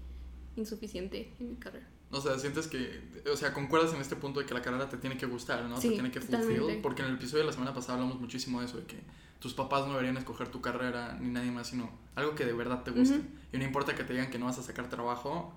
[0.57, 1.87] insuficiente en mi carrera.
[2.11, 3.01] O sea, sientes que,
[3.33, 5.81] o sea, concuerdas en este punto de que la carrera te tiene que gustar, ¿no?
[5.81, 6.41] Sí, te tiene que fulfill.
[6.57, 6.83] totalmente.
[6.83, 8.97] Porque en el episodio de la semana pasada hablamos muchísimo de eso, de que
[9.41, 12.83] tus papás no deberían escoger tu carrera ni nadie más, sino algo que de verdad
[12.85, 13.21] te guste.
[13.53, 15.53] Y no importa que te digan que no vas a sacar trabajo,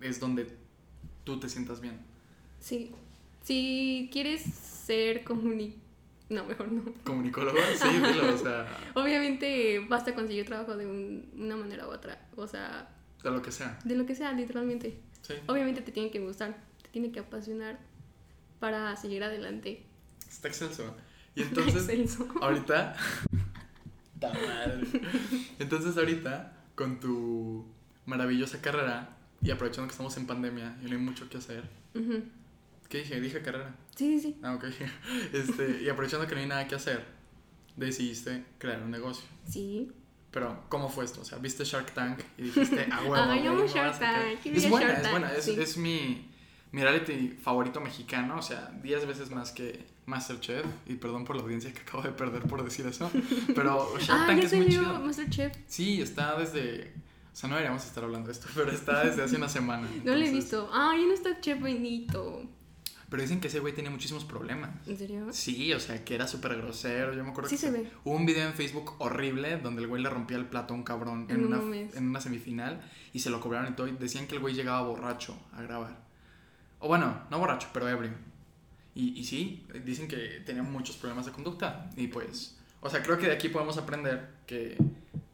[0.00, 0.48] es donde
[1.24, 1.98] tú te sientas bien.
[2.60, 2.92] Sí.
[3.42, 5.74] Si quieres ser comuni...
[6.30, 6.82] No, mejor no.
[7.04, 12.28] Comunicólogo, sí, dilo, o sea, Obviamente basta conseguir trabajo de un- una manera u otra.
[12.36, 12.88] O sea,
[13.22, 13.78] de lo que sea.
[13.84, 15.00] de lo que sea, literalmente.
[15.28, 17.78] Sí, Obviamente te tiene que gustar, te tiene que apasionar
[18.60, 19.84] para seguir adelante.
[20.28, 20.96] está excelso.
[21.34, 22.26] Y entonces, Excelso.
[22.40, 22.96] ahorita.
[24.20, 24.84] Ta madre.
[25.60, 27.64] Entonces, ahorita, con tu
[28.06, 31.62] maravillosa carrera y aprovechando que estamos en pandemia y no hay mucho que hacer.
[31.94, 32.24] Ujú.
[32.88, 33.20] ¿Qué dije?
[33.20, 33.76] Dije carrera.
[33.94, 34.36] Sí, sí, sí.
[34.42, 34.64] Ah, ok.
[35.32, 37.04] Este, y aprovechando que no hay nada que hacer,
[37.76, 39.24] decidiste crear un negocio.
[39.46, 39.92] Sí.
[40.30, 41.22] Pero, ¿cómo fue esto?
[41.22, 43.14] O sea, viste Shark Tank y dijiste, ah, huevo,
[43.62, 44.22] a Shark sacar".
[44.22, 45.32] Tank, Es buena, Shark es buena.
[45.32, 45.56] Es, sí.
[45.58, 46.30] es mi,
[46.72, 48.36] mi reality favorito mexicano.
[48.38, 50.66] O sea, 10 veces más que Masterchef.
[50.86, 53.10] Y perdón por la audiencia que acabo de perder por decir eso.
[53.54, 55.00] Pero Shark Ah, Tank es muy chido.
[55.00, 55.52] Masterchef.
[55.66, 56.92] Sí, está desde...
[57.32, 59.88] O sea, no deberíamos estar hablando de esto, pero está desde hace una semana.
[60.02, 60.68] No lo he visto.
[60.72, 62.42] Ay, no está Chef Benito.
[63.10, 64.86] Pero dicen que ese güey tenía muchísimos problemas.
[64.86, 65.26] ¿En serio?
[65.32, 67.14] Sí, o sea, que era súper grosero.
[67.14, 67.90] Yo me acuerdo Sí que se ve.
[68.04, 70.82] hubo un video en Facebook horrible donde el güey le rompía el plato a un
[70.82, 72.82] cabrón en, No una, en una semifinal
[73.14, 73.88] y se lo cobraron y todo.
[73.88, 75.96] Y decían que el güey llegaba borracho a grabar.
[76.80, 78.12] O bueno, no borracho, pero ebrio.
[78.94, 81.88] Y, y sí, dicen que tenía muchos problemas de conducta.
[81.96, 84.76] Y pues, o sea, creo que de aquí podemos aprender que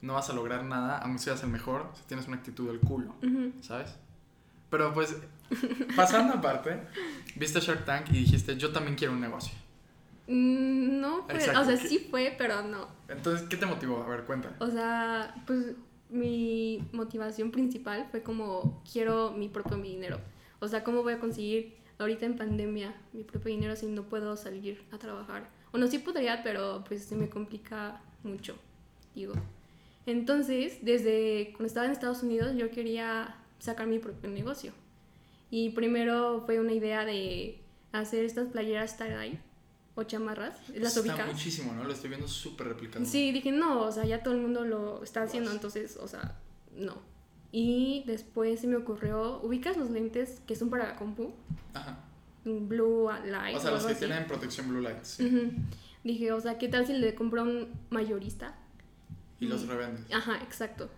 [0.01, 3.17] no vas a lograr nada, aunque seas el mejor, si tienes una actitud del culo,
[3.23, 3.53] Ujú.
[3.63, 3.95] ¿sabes?
[4.71, 5.17] Pero pues,
[5.97, 6.81] pasando aparte,
[7.37, 9.55] viste Shark Tank y dijiste, yo también quiero un negocio.
[10.27, 12.89] Mm, No fue, Exacto, o sea, sí fue, pero no.
[13.09, 14.03] Entonces, ¿qué te motivó?
[14.03, 14.55] A ver, cuenta.
[14.59, 15.75] O sea, pues
[16.09, 20.21] mi motivación principal fue como quiero mi propio dinero.
[20.61, 24.37] O sea, ¿cómo voy a conseguir ahorita en pandemia mi propio dinero si no puedo
[24.37, 25.49] salir a trabajar?
[25.73, 28.57] Bueno, sí podría, pero pues se me complica mucho,
[29.15, 29.35] digo.
[30.07, 34.73] Entonces, desde cuando estaba en Estados Unidos, yo quería sacar mi propio negocio.
[35.57, 37.63] Y primero fue una idea de
[37.93, 39.39] hacer estas playeras tie-dye
[39.95, 41.29] o chamarras, las Está ubicas.
[41.29, 41.85] muchísimo, ¿no?
[41.85, 43.05] Lo estoy viendo súper replicado.
[43.05, 45.55] Sí, dije, no, o sea, ya todo el mundo lo está haciendo, Vas.
[45.55, 46.41] entonces, o sea,
[46.77, 46.97] no.
[47.53, 51.33] Y después se me ocurrió, ¿ubicas los lentes que son para la compu?
[51.73, 52.01] Ajá.
[52.45, 53.57] Blue light.
[53.57, 54.07] O sea, o los que así.
[54.07, 55.53] tienen protección blue light, sí.
[56.03, 58.57] Dije, o sea, ¿qué tal si le compro a un mayorista?
[59.39, 60.05] Y los revendes.
[60.13, 60.91] Ajá, exacto.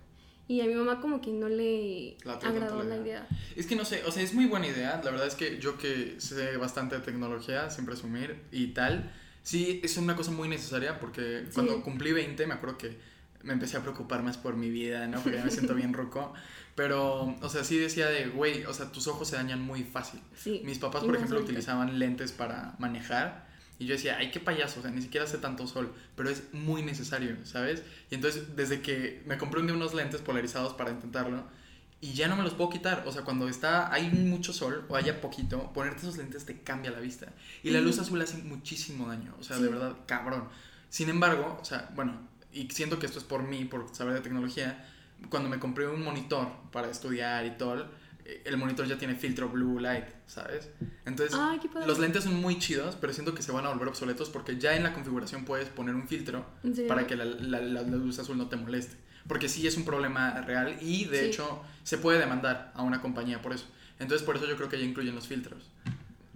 [0.48, 3.02] Y a mi mamá como que no le La agradó la idea.
[3.04, 3.28] idea.
[3.56, 5.00] Es que no sé, o sea, es muy buena idea.
[5.04, 9.80] La verdad es que yo que sé bastante de tecnología, sin presumir y tal, sí
[9.82, 11.54] es una cosa muy necesaria porque Sí.
[11.54, 12.96] cuando cumplí 20 me acuerdo que
[13.42, 15.20] me empecé a preocupar más por mi vida, ¿no?
[15.20, 16.32] Porque ya me siento bien roco.
[16.74, 20.20] Pero, o sea, sí decía de, güey, o sea, tus ojos se dañan muy fácil.
[20.36, 20.60] Sí.
[20.64, 21.52] Mis papás, por ejemplo, ahorita.
[21.52, 23.46] utilizaban lentes para manejar.
[23.78, 26.44] Y yo decía, ay, qué payaso, o sea, ni siquiera hace tanto sol, pero es
[26.54, 27.82] muy necesario, ¿sabes?
[28.10, 31.44] Y entonces, desde que me compré un día unos lentes polarizados para intentarlo,
[32.00, 34.96] y ya no me los puedo quitar, o sea, cuando está, hay mucho sol o
[34.96, 37.32] haya poquito, ponerte esos lentes te cambia la vista.
[37.62, 39.62] Y la luz azul hace muchísimo daño, o sea, Sí.
[39.62, 40.48] de verdad, cabrón.
[40.88, 42.18] Sin embargo, o sea, bueno,
[42.52, 44.86] y siento que esto es por mí, por saber de tecnología,
[45.30, 47.86] cuando me compré un monitor para estudiar y todo,
[48.44, 50.68] el monitor ya tiene filtro blue light, ¿sabes?
[51.04, 51.86] Entonces, padre.
[51.86, 54.74] los lentes son muy chidos, pero siento que se van a volver obsoletos porque ya
[54.76, 56.44] en la configuración puedes poner un filtro
[56.88, 58.96] para que la, la- la luz azul no te moleste.
[59.28, 61.24] Porque sí es un problema real y de Sí.
[61.26, 63.66] hecho se puede demandar a una compañía por eso.
[63.98, 65.68] Entonces por eso yo creo que ya incluyen los filtros.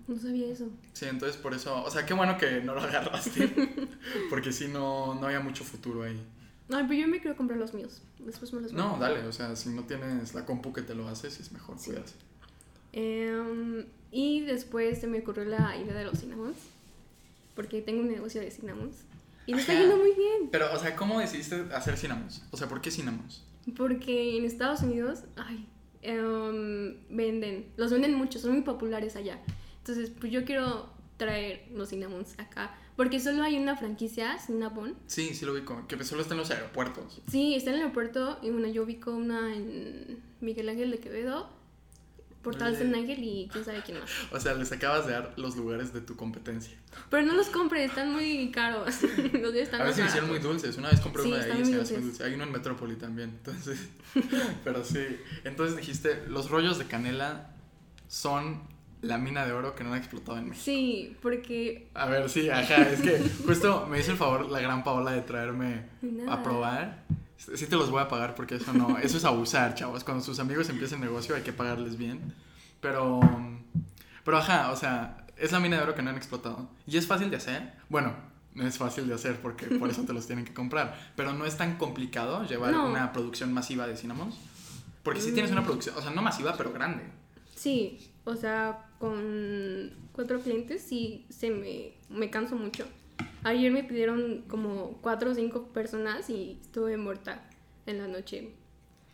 [0.09, 0.69] No sabía eso.
[0.93, 3.87] Sí, entonces por eso, o sea, qué bueno que no lo agarraste.
[4.31, 6.21] porque si no, no había mucho futuro ahí.
[6.73, 8.03] Ay, pero yo me quiero comprar los míos.
[8.19, 10.83] Después me los voy a No, dale, o sea, si no tienes la compu que
[10.83, 11.87] te lo hace, sí es mejor Sí.
[11.91, 12.15] cuidarse.
[12.93, 16.57] Em, y después se me ocurrió la idea de los cinnamons.
[17.55, 18.97] Porque tengo un negocio de cinnamons.
[19.47, 20.49] Y me está yendo muy bien.
[20.51, 22.43] Pero, o sea, ¿cómo decidiste hacer cinnamons?
[22.51, 23.45] O sea, ¿por qué cinnamons?
[23.77, 25.67] Porque en Estados Unidos, ay,
[26.03, 29.39] em, venden, los venden mucho, son muy populares allá.
[29.79, 32.75] Entonces, pues yo quiero traer los cinnamons acá.
[33.01, 34.95] Porque solo hay una franquicia, Cinnabon.
[35.07, 37.23] Sí, sí lo como que solo está en los aeropuertos.
[37.31, 41.49] Sí, está en el aeropuerto y bueno, yo ubico una en Miguel Ángel de Quevedo,
[42.43, 42.77] Portal.
[42.77, 44.11] San Ángel y quién sabe quién más.
[44.33, 46.77] O sea, les acabas de dar los lugares de tu competencia.
[47.09, 48.97] Pero no los compre, están muy caros.
[49.33, 50.77] los están A veces hicieron muy dulces.
[50.77, 52.03] Una vez compré Sí, uno de ahí y se hace muy dulces.
[52.03, 52.25] dulce.
[52.25, 53.31] Hay uno en Metrópoli también.
[53.31, 53.89] Entonces,
[54.63, 55.07] pero sí.
[55.45, 57.55] Entonces dijiste, los rollos de canela
[58.09, 58.61] son
[59.03, 60.65] la mina de oro que no han explotado en México.
[60.65, 62.83] Sí, porque A ver, sí, ajá.
[62.91, 66.35] Es que justo me hizo el favor la gran Paola de traerme Nada.
[66.35, 67.03] a probar.
[67.39, 70.05] Sí te los voy a pagar porque eso no, eso es abusar, chavos.
[70.05, 72.35] Cuando sus amigos empiezan negocio hay que pagarles bien.
[72.83, 73.21] Pero,
[74.25, 76.69] pero ajá, o sea, es la mina de oro que no han explotado.
[76.87, 77.73] Y es fácil de hacer.
[77.89, 78.13] Bueno,
[78.55, 81.13] no es fácil de hacer porque por eso te los tienen que comprar.
[81.17, 82.87] Pero no es tan complicado llevar No.
[82.91, 84.37] una producción masiva de cinnamons.
[85.03, 87.03] Porque si tienes una producción, o sea, no masiva, pero grande.
[87.55, 92.87] Sí, o sea, con cuatro clientes sí se me, me canso mucho.
[93.43, 97.43] Ayer me pidieron como cuatro o cinco personas y estuve muerta
[97.87, 98.53] en la noche.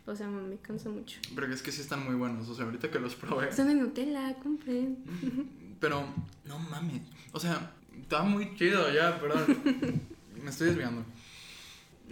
[0.05, 1.19] O sea, me canso mucho.
[1.33, 2.47] Pero es que sí están muy buenos.
[2.49, 3.51] O sea, ahorita que los probé.
[3.53, 4.97] Son de Nutella, compren.
[5.79, 6.05] Pero,
[6.45, 7.01] no mames.
[7.31, 9.45] O sea, está muy chido ya, perdón.
[10.43, 11.05] Me estoy desviando.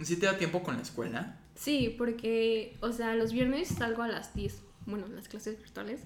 [0.02, 1.38] ¿Sí te da tiempo con la escuela?
[1.54, 4.62] Sí, porque, o sea, los viernes salgo a las 10.
[4.86, 6.00] Bueno, las clases virtuales.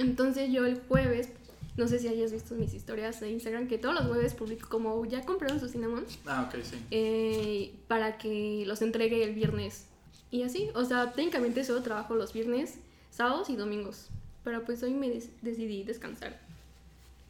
[0.00, 1.28] Entonces yo el jueves,
[1.76, 5.04] no sé si hayas visto mis historias de Instagram, que todos los jueves publico como
[5.06, 6.76] ya compraron sus cinnamon Ah, ok, sí.
[6.90, 9.86] eh, para que los entregue el viernes.
[10.30, 12.76] Y así, o sea, técnicamente solo trabajo los viernes,
[13.10, 14.08] sábados y domingos.
[14.44, 16.38] Pero pues hoy me des- decidí descansar.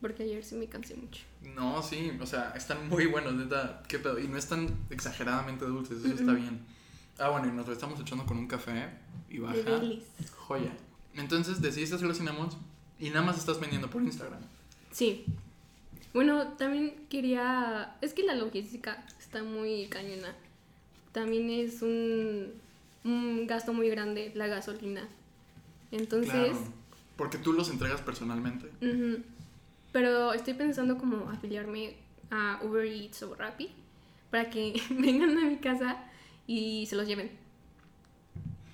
[0.00, 1.22] Porque ayer sí me cansé mucho.
[1.42, 3.82] No, sí, o sea, están muy buenos, neta.
[3.88, 4.18] ¿Qué pedo?
[4.18, 6.60] Y no están exageradamente dulces, eso está bien.
[7.18, 8.88] Ah, bueno, y nos lo estamos echando con un café
[9.28, 9.56] y baja.
[9.56, 10.02] De.
[10.36, 10.72] Joya.
[11.14, 12.56] Entonces decidiste hacer los cinnamons
[12.98, 14.40] y nada más estás vendiendo por Instagram.
[14.90, 15.24] Sí.
[16.12, 17.96] Bueno, también quería...
[18.00, 20.34] Es que la logística está muy cañona.
[21.12, 22.52] También es un,
[23.04, 25.08] un gasto muy grande la gasolina.
[25.90, 26.32] Entonces...
[26.32, 26.80] Claro.
[27.16, 28.70] Porque tú los entregas personalmente.
[29.92, 31.96] Pero estoy pensando como afiliarme
[32.30, 33.70] a Uber Eats o Rappi
[34.30, 35.98] para que vengan a mi casa
[36.46, 37.30] y se los lleven.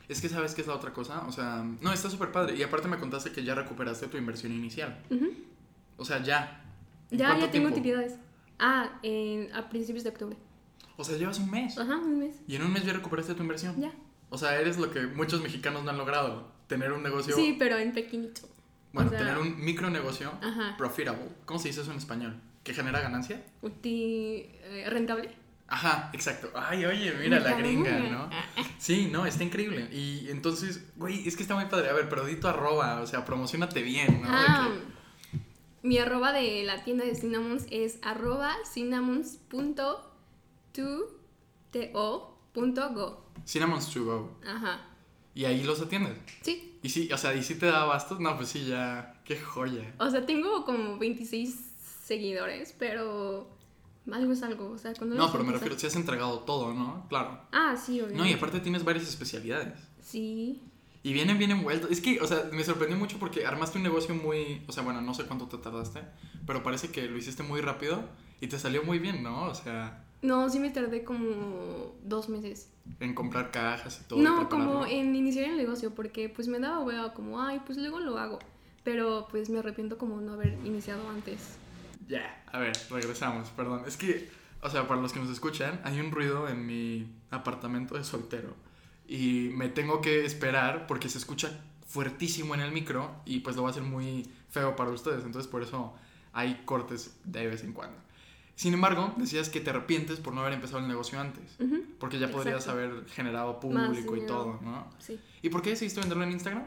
[0.09, 1.27] Es que sabes qué es la otra cosa.
[1.27, 2.57] O sea, no, está súper padre.
[2.57, 4.99] Y aparte me contaste que ya recuperaste tu inversión inicial.
[5.97, 6.63] O sea, ya.
[7.11, 8.15] ¿En Ya, ya tengo utilidades.
[8.59, 10.37] Ah, en, a principios de octubre.
[10.97, 11.77] O sea, llevas un mes.
[11.79, 12.37] Ajá, un mes.
[12.47, 13.81] Y en un mes ya recuperaste tu inversión.
[13.81, 13.93] Ya.
[14.31, 16.51] O sea, eres lo que muchos mexicanos no han logrado.
[16.69, 17.35] Tener un negocio.
[17.37, 18.43] Sí, pero en pequeñito.
[18.93, 20.75] bueno, o sea- tener un micronegocio Ajá.
[20.79, 21.27] profitable.
[21.45, 22.41] ¿Cómo se dice eso en español?
[22.65, 23.45] ¿Que genera ganancia?
[23.63, 25.31] Uti- eh, rentable.
[25.69, 26.51] Ajá, exacto.
[26.55, 27.99] Ay, oye, mira la gringa.
[27.99, 28.31] ¿no?
[28.79, 29.89] Sí, no, está increíble.
[29.93, 31.91] Y entonces, güey, es que está muy padre.
[31.91, 34.29] A ver, pero di tu arroba, o sea, promocionate bien, ¿no?
[34.31, 34.69] Ah,
[35.33, 35.39] que-
[35.83, 38.55] mi arroba de la tienda de Cinnamons es arroba
[41.73, 43.23] cinnamons.to.go.
[43.47, 44.39] Cinnamons to go.
[44.47, 44.81] Ajá.
[45.35, 46.17] Y ahí los atiendes.
[46.43, 46.79] Sí.
[46.83, 49.13] Y sí, o sea, y si te da bastos, no, pues sí, ya.
[49.25, 49.93] Qué joya.
[49.99, 51.57] O sea, tengo como 26
[52.05, 53.51] seguidores, pero
[54.13, 54.71] algo es algo.
[54.71, 57.07] O sea, cuando No, pero me refiero, si has entregado todo, ¿no?
[57.09, 57.41] Claro.
[57.53, 58.23] Ah, sí, obviamente.
[58.23, 59.75] No, y aparte tienes varias especialidades.
[60.03, 60.63] Sí.
[61.03, 61.91] Y vienen bien envueltos.
[61.91, 64.63] Es que, o sea, me sorprendió mucho porque armaste un negocio muy.
[64.67, 66.01] O sea, bueno, no sé cuánto te tardaste,
[66.47, 68.03] pero parece que lo hiciste muy rápido
[68.41, 69.45] y te salió muy bien, ¿no?
[69.47, 72.71] O sea, No, sí me tardé como dos meses.
[73.01, 74.21] en comprar cajas y todo.
[74.21, 78.01] no, como en iniciar el negocio, porque pues me daba hueva como, ay, pues luego
[78.01, 78.39] lo hago.
[78.83, 81.57] Pero pues me arrepiento como no haber iniciado antes.
[82.09, 83.83] Ya, a ver, regresamos, perdón.
[83.87, 84.31] Es que,
[84.63, 88.55] o sea, para los que nos escuchan, hay un ruido en mi apartamento de soltero.
[89.09, 91.51] Y me tengo que esperar porque se escucha
[91.87, 95.25] fuertísimo en el micro y pues lo va a hacer muy feo para ustedes.
[95.25, 95.95] Entonces por eso
[96.33, 97.97] hay cortes de vez en cuando.
[98.57, 101.57] Sin embargo, decías que te arrepientes por no haber empezado el negocio antes.
[101.61, 102.81] Ujú, Porque ya podrías Exacto.
[102.81, 104.27] haber generado Más público y dinero.
[104.35, 104.89] todo, ¿no?
[104.99, 105.21] Sí.
[105.43, 106.65] ¿Y por qué decidiste venderlo en Instagram?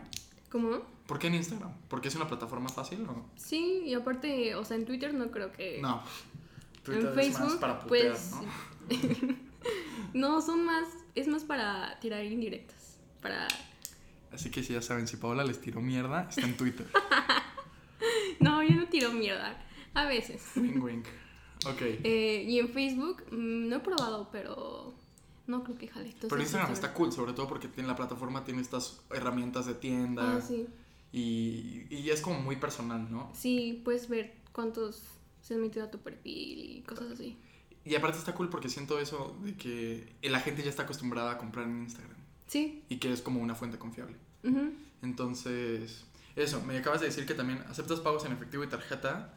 [0.52, 0.82] ¿Cómo?
[1.10, 1.74] ¿Por qué en Instagram?
[1.88, 3.26] ¿Porque es una plataforma fácil o...?
[3.36, 5.80] Sí, y aparte, o sea, en Twitter no creo que...
[5.82, 6.04] No.
[6.76, 8.32] En Twitter es más para putear, pues...
[8.94, 9.36] ¿no?
[10.14, 10.88] no, son más...
[11.16, 13.00] Es más para tirar indirectas.
[13.24, 13.48] Para...
[14.32, 16.86] Así que si ya saben, si Paola les tiró mierda, está en Twitter.
[18.40, 19.62] No, yo no tiro mierda.
[19.96, 20.52] A veces.
[20.56, 21.06] wink, wink.
[21.66, 21.82] Ok.
[21.82, 24.94] Eh, y en Facebook, mm, no he probado, pero...
[25.48, 26.06] No creo que jale.
[26.06, 29.74] Entonces, Pero Instagram está cool, sobre todo porque tiene la plataforma, tiene estas herramientas de
[29.74, 30.38] tienda.
[30.38, 30.68] Ah, sí.
[31.12, 33.32] Y, y es como muy personal, ¿no?
[33.36, 35.04] Sí, puedes ver cuántos
[35.42, 37.38] se han metido a tu perfil y cosas así.
[37.86, 41.38] Y aparte está cool porque siento eso de que la gente ya está acostumbrada a
[41.38, 42.18] comprar en Instagram.
[42.48, 42.84] Sí.
[42.90, 44.16] Y que es como una fuente confiable.
[44.44, 44.72] ujú.
[45.02, 46.04] Entonces,
[46.36, 49.34] eso, me acabas de decir que también aceptas pagos en efectivo y tarjeta.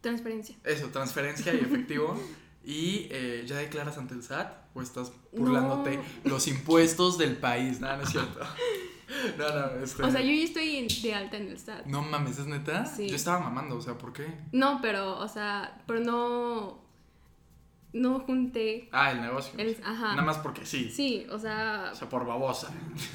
[0.00, 0.56] Transferencia.
[0.64, 2.20] Eso, transferencia y efectivo.
[2.64, 4.52] ¿Y eh, ya declaras ante el SAT?
[4.74, 6.02] ¿O estás burlándote No.
[6.30, 7.80] los impuestos del país?
[7.80, 8.40] No, no es cierto.
[9.38, 10.02] No, no, este...
[10.02, 11.86] O sea, yo ya estoy de alta en el SAT.
[11.86, 12.86] No mames, ¿es neta?
[12.86, 13.08] Sí.
[13.08, 14.26] Yo estaba mamando, o sea, ¿por qué?
[14.52, 16.86] No, pero, o sea, pero no.
[17.92, 18.88] No junté.
[18.92, 19.58] Ah, el negocio.
[19.58, 20.10] El, ajá.
[20.10, 20.90] Nada más porque sí.
[20.90, 22.70] Sí, o sea, O sea, por babosa.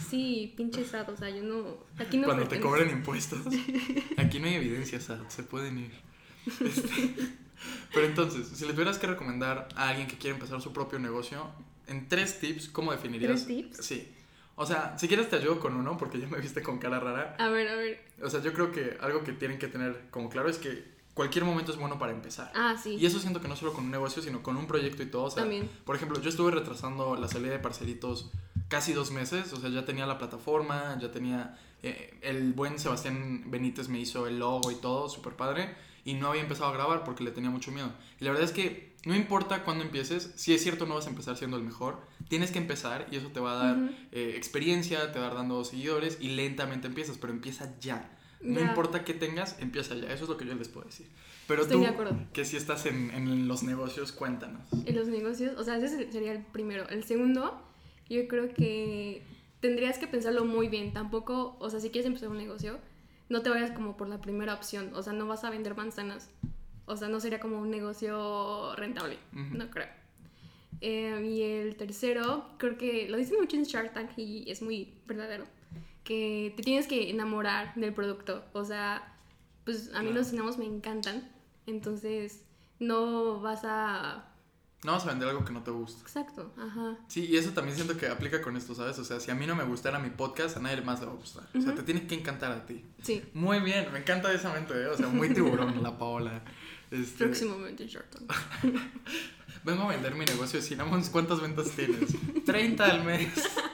[0.10, 1.78] sí, pinche SAT, o sea, yo no.
[2.00, 2.26] Aquí no.
[2.26, 3.42] Cuando te cobran impuestos.
[4.18, 5.92] Aquí no hay evidencia, SAT, se pueden ir.
[6.66, 7.16] Este,
[7.94, 11.46] Pero entonces, si le tuvieras que recomendar a alguien que quiere empezar su propio negocio,
[11.88, 13.46] en tres tips, ¿cómo definirías?
[13.46, 13.86] ¿Tres tips?
[13.86, 14.08] Sí.
[14.62, 17.36] O sea, si quieres te ayudo con uno, porque ya me viste con cara rara.
[17.39, 18.00] A ver, a ver.
[18.24, 21.43] O sea, yo creo que algo que tienen que tener como claro es que cualquier
[21.45, 22.52] momento es bueno para empezar.
[22.56, 22.95] Ah, sí.
[23.00, 25.24] Y eso siento que no solo con un negocio, sino con un proyecto y todo.
[25.24, 25.69] O sea, También.
[25.86, 28.30] por ejemplo, yo estuve retrasando la salida de parcelitos
[28.69, 29.52] casi dos meses.
[29.54, 31.58] O sea, ya tenía la plataforma, ya tenía.
[31.84, 35.74] eh, el buen Sebastián Benítez me hizo el logo y todo, súper padre.
[36.04, 37.92] Y no había empezado a grabar porque le tenía mucho miedo.
[38.20, 41.10] Y la verdad es que no importa cuándo empieces, si es cierto no vas a
[41.10, 43.92] empezar siendo el mejor, tienes que empezar y eso te va a dar Ujú.
[44.12, 48.18] eh, experiencia, te va a dar dando seguidores y lentamente empiezas, pero empieza ya.
[48.42, 48.68] No Ya.
[48.68, 50.12] importa qué tengas, empieza ya.
[50.14, 51.08] Eso es lo que yo les puedo decir.
[51.48, 52.16] Pero Estoy tú, de acuerdo.
[52.34, 54.62] que si estás en, en los negocios, cuéntanos.
[54.86, 56.88] En los negocios, o sea, ese sería el primero.
[56.90, 57.62] El segundo,
[58.10, 59.24] yo creo que
[59.60, 60.94] tendrías que pensarlo muy bien.
[60.94, 62.80] Tampoco, o sea, si quieres empezar un negocio,
[63.32, 64.91] no te vayas como por la primera opción.
[64.94, 66.30] O sea, no vas a vender manzanas.
[66.86, 69.17] O sea, no sería como un negocio rentable.
[69.32, 69.88] No creo.
[70.82, 74.94] Eh, y el tercero, creo que lo dicen mucho en Shark Tank y es muy
[75.06, 75.46] verdadero.
[76.04, 78.44] Que te tienes que enamorar del producto.
[78.54, 79.15] O sea,
[79.63, 80.13] pues a mí Claro.
[80.15, 81.30] los cinemas me encantan.
[81.67, 82.44] Entonces,
[82.80, 84.26] no vas a
[84.84, 86.02] No vas a vender algo que no te gusta.
[86.02, 86.98] Exacto, ajá.
[87.08, 88.98] Sí, y eso también siento que aplica con esto, ¿sabes?
[88.98, 91.12] O sea, si a mí no me gustara mi podcast, a nadie más le va
[91.12, 91.48] a gustar.
[91.56, 92.84] O sea, te tiene que encantar a ti.
[93.04, 94.88] Sí, Muy bien, me encanta esa mente, ¿eh?
[94.88, 96.41] O sea, muy tiburón la Paola.
[96.89, 98.34] Este, próximamente Tank.
[99.63, 101.10] Vengo a vender mi negocio de Cinnamons.
[101.10, 102.10] ¿Cuántas ventas tienes?
[102.46, 103.30] 30 al mes.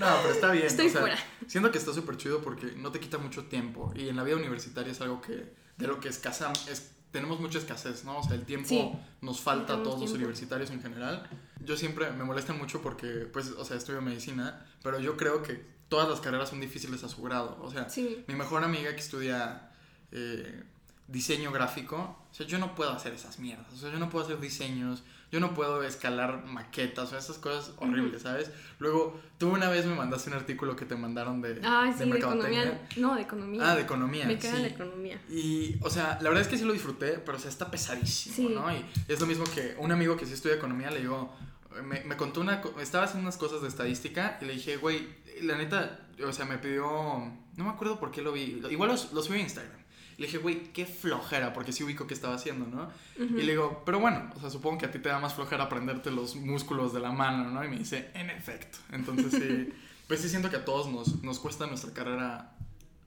[0.00, 0.66] No, pero está bien.
[0.66, 1.18] Estoy o sea, fuera.
[1.46, 3.92] Siento que está súper chido porque no te quita mucho tiempo.
[3.94, 7.58] Y en la vida universitaria es algo que, de lo que escasa, es, tenemos mucha
[7.58, 8.18] escasez, ¿no?
[8.18, 8.92] O sea, el tiempo Sí.
[9.22, 11.28] nos falta a todos los universitarios en general.
[11.64, 15.64] Yo siempre me molesta mucho porque, pues, o sea, estudio medicina, pero yo creo que
[15.88, 17.58] todas las carreras son difíciles a su grado.
[17.62, 19.70] O sea, Sí, mi mejor amiga que estudia
[20.12, 20.62] eh,
[21.08, 24.24] diseño gráfico, o sea, yo no puedo hacer esas mierdas, o sea, yo no puedo
[24.24, 25.02] hacer diseños,
[25.36, 28.50] yo no puedo escalar maquetas, o esas cosas horribles, ¿sabes?
[28.78, 32.16] Luego, tú una vez me mandaste un artículo que te mandaron de, ah, sí, de
[32.16, 32.88] economía.
[32.96, 33.60] No, de economía.
[33.70, 34.24] Ah, de economía.
[34.24, 34.62] Me queda sí.
[34.62, 35.20] la economía.
[35.28, 38.34] Y, o sea, la verdad es que sí lo disfruté, pero o sea, está pesadísimo,
[38.34, 38.54] Sí.
[38.54, 38.72] ¿no?
[38.72, 41.36] Y es lo mismo que un amigo que sí estudia economía le digo,
[41.84, 45.06] me, me contó una, estaba haciendo unas cosas de estadística y le dije, güey,
[45.42, 48.96] la neta, o sea, me pidió, no me acuerdo por qué lo vi, igual lo,
[49.12, 49.76] lo subí a Instagram.
[50.18, 52.84] Le dije, güey, qué flojera, porque sí ubico qué estaba haciendo, ¿no?
[53.22, 53.38] Ujú.
[53.38, 55.64] Y le digo, pero bueno, o sea, supongo que a ti te da más flojera
[55.64, 57.62] aprenderte los músculos de la mano, ¿no?
[57.64, 58.78] Y me dice, en efecto.
[58.92, 59.72] Entonces sí,
[60.08, 62.56] pues sí siento que a todos nos, nos cuesta nuestra carrera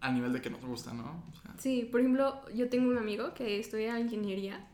[0.02, 1.24] a nivel de que nos gusta, ¿no?
[1.32, 4.66] O sea, Sí, por ejemplo, yo tengo un amigo que estudia ingeniería,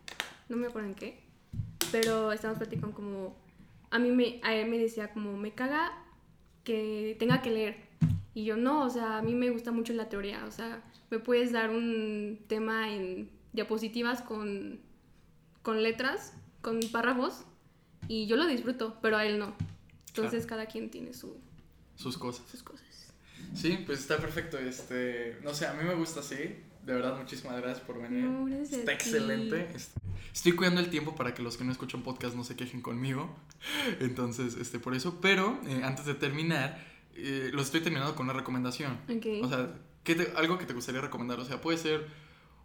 [0.50, 1.24] no me acuerdo en qué,
[1.92, 3.36] pero estamos platicando como,
[3.90, 5.94] a mí me, a él me decía como, me caga
[6.64, 7.85] que tenga que leer.
[8.36, 11.20] Y yo no, o sea, a mí me gusta mucho la teoría, o sea, me
[11.20, 14.80] puedes dar un tema en diapositivas con,
[15.64, 17.46] con letras, con párrafos,
[18.08, 19.56] y yo lo disfruto, pero a él no.
[20.10, 21.38] Entonces cada quien tiene su,
[21.96, 22.46] sus cosas.
[22.50, 22.86] sus cosas.
[23.54, 24.58] Sí, pues está perfecto.
[24.58, 26.36] Este, no sé, a mí me gusta así.
[26.36, 28.26] De verdad, muchísimas gracias por venir.
[28.26, 29.68] No, gracias está excelente.
[30.34, 33.36] Estoy cuidando el tiempo para que los que no escuchan podcast no se quejen conmigo.
[34.00, 35.20] Entonces, este, por eso.
[35.22, 36.80] Pero eh, antes de terminar,
[37.16, 39.00] eh, lo estoy terminando con una recomendación.
[39.10, 39.26] Ok.
[39.44, 39.70] O sea,
[40.04, 41.40] ¿qué te- algo que te gustaría recomendar.
[41.40, 42.08] O sea, puede ser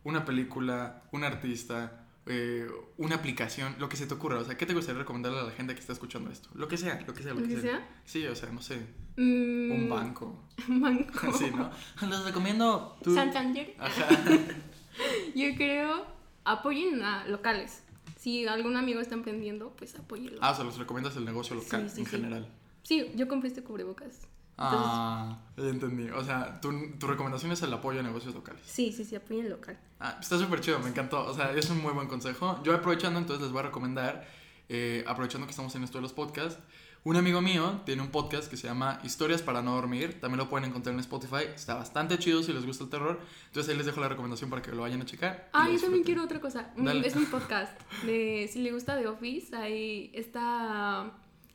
[0.04, 4.38] una película, un artista, eh, una aplicación, lo que se te ocurra.
[4.38, 6.48] O sea, ¿qué te gustaría recomendarle a la gente que está escuchando esto?
[6.54, 7.70] Lo que sea, lo que sea, lo, ¿Lo que, que sea.
[7.78, 7.88] sea?
[8.04, 8.78] Sí, o sea, no sé,
[9.16, 10.44] Mm, un banco.
[10.68, 11.32] Un banco.
[11.38, 11.70] Sí, ¿no?
[12.08, 13.14] Les recomiendo tú.
[13.14, 13.74] Santander.
[13.78, 14.06] Ajá.
[15.34, 16.06] Yo creo,
[16.44, 17.82] apoyen a locales.
[18.18, 20.38] Si algún amigo está emprendiendo, pues apóyelo.
[20.42, 22.10] Ah, o sea, les recomiendas el negocio local Sí, sí, en sí.
[22.12, 22.48] general.
[22.82, 24.20] Sí, yo compré este cubrebocas.
[24.60, 26.10] Ah, ya entendí.
[26.10, 28.60] O sea, tu, tu recomendación es el apoyo a negocios locales.
[28.64, 29.78] Sí, sí, sí, apoyen local.
[29.98, 31.24] Ah, está súper chido, me encantó.
[31.24, 32.60] O sea, es un muy buen consejo.
[32.62, 34.26] Yo aprovechando, entonces les voy a recomendar,
[34.68, 36.60] eh, aprovechando que estamos en esto de los podcasts,
[37.02, 40.20] un amigo mío tiene un podcast que se llama Historias para no dormir.
[40.20, 41.44] También lo pueden encontrar en Spotify.
[41.54, 43.18] Está bastante chido si les gusta el terror.
[43.46, 45.48] Entonces ahí les dejo la recomendación para que lo vayan a checar.
[45.54, 46.70] Ah, yo también quiero otra cosa.
[46.76, 47.06] Dale.
[47.06, 47.72] Es un podcast.
[48.02, 51.10] De, si le gusta The Office, ahí está.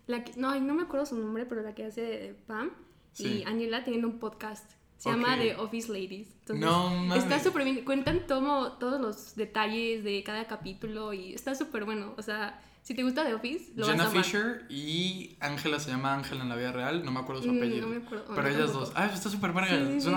[0.08, 2.72] La que, no, no me acuerdo su nombre, pero la que hace Pam
[3.16, 3.28] Sí.
[3.40, 4.72] y Angela tienen un podcast.
[4.98, 5.16] Se Ok.
[5.16, 6.30] llama The Office Ladies.
[6.42, 7.24] Entonces, No mames.
[7.24, 7.84] Está súper bien.
[7.84, 12.14] Cuentan todo, todos los detalles de cada capítulo y está súper bueno.
[12.18, 14.24] O sea, si te gusta The Office, lo Jenna vas a amar.
[14.24, 17.58] Fisher y Ángela se llama Ángela en la vida real, no me acuerdo su Mm,
[17.58, 17.88] apellido.
[17.88, 18.26] no me acuerdo.
[18.30, 18.80] Pero No, ellas tampoco.
[18.86, 18.94] dos.
[18.96, 19.70] Ah, está súper verga.
[20.00, 20.10] Sí, sí,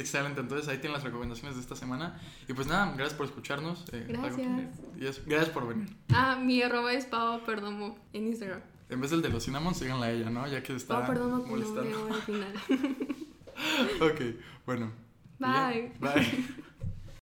[0.00, 0.40] excelente.
[0.40, 2.18] Entonces ahí tienen las recomendaciones de esta semana.
[2.48, 3.84] Y pues nada, gracias por escucharnos.
[3.92, 4.48] eh, Gracias.
[4.98, 5.88] y es- gracias por venir.
[6.12, 8.62] Ah, mi arroba es Pau Perdomo en Instagram.
[8.90, 10.46] En vez del de los cinnamons, síganla a ella, ¿no?
[10.48, 11.90] Ya que está Perdomo con molestando.
[11.90, 12.52] nombre al final.
[14.00, 14.20] ok,
[14.66, 14.92] bueno.
[15.38, 15.92] Bye.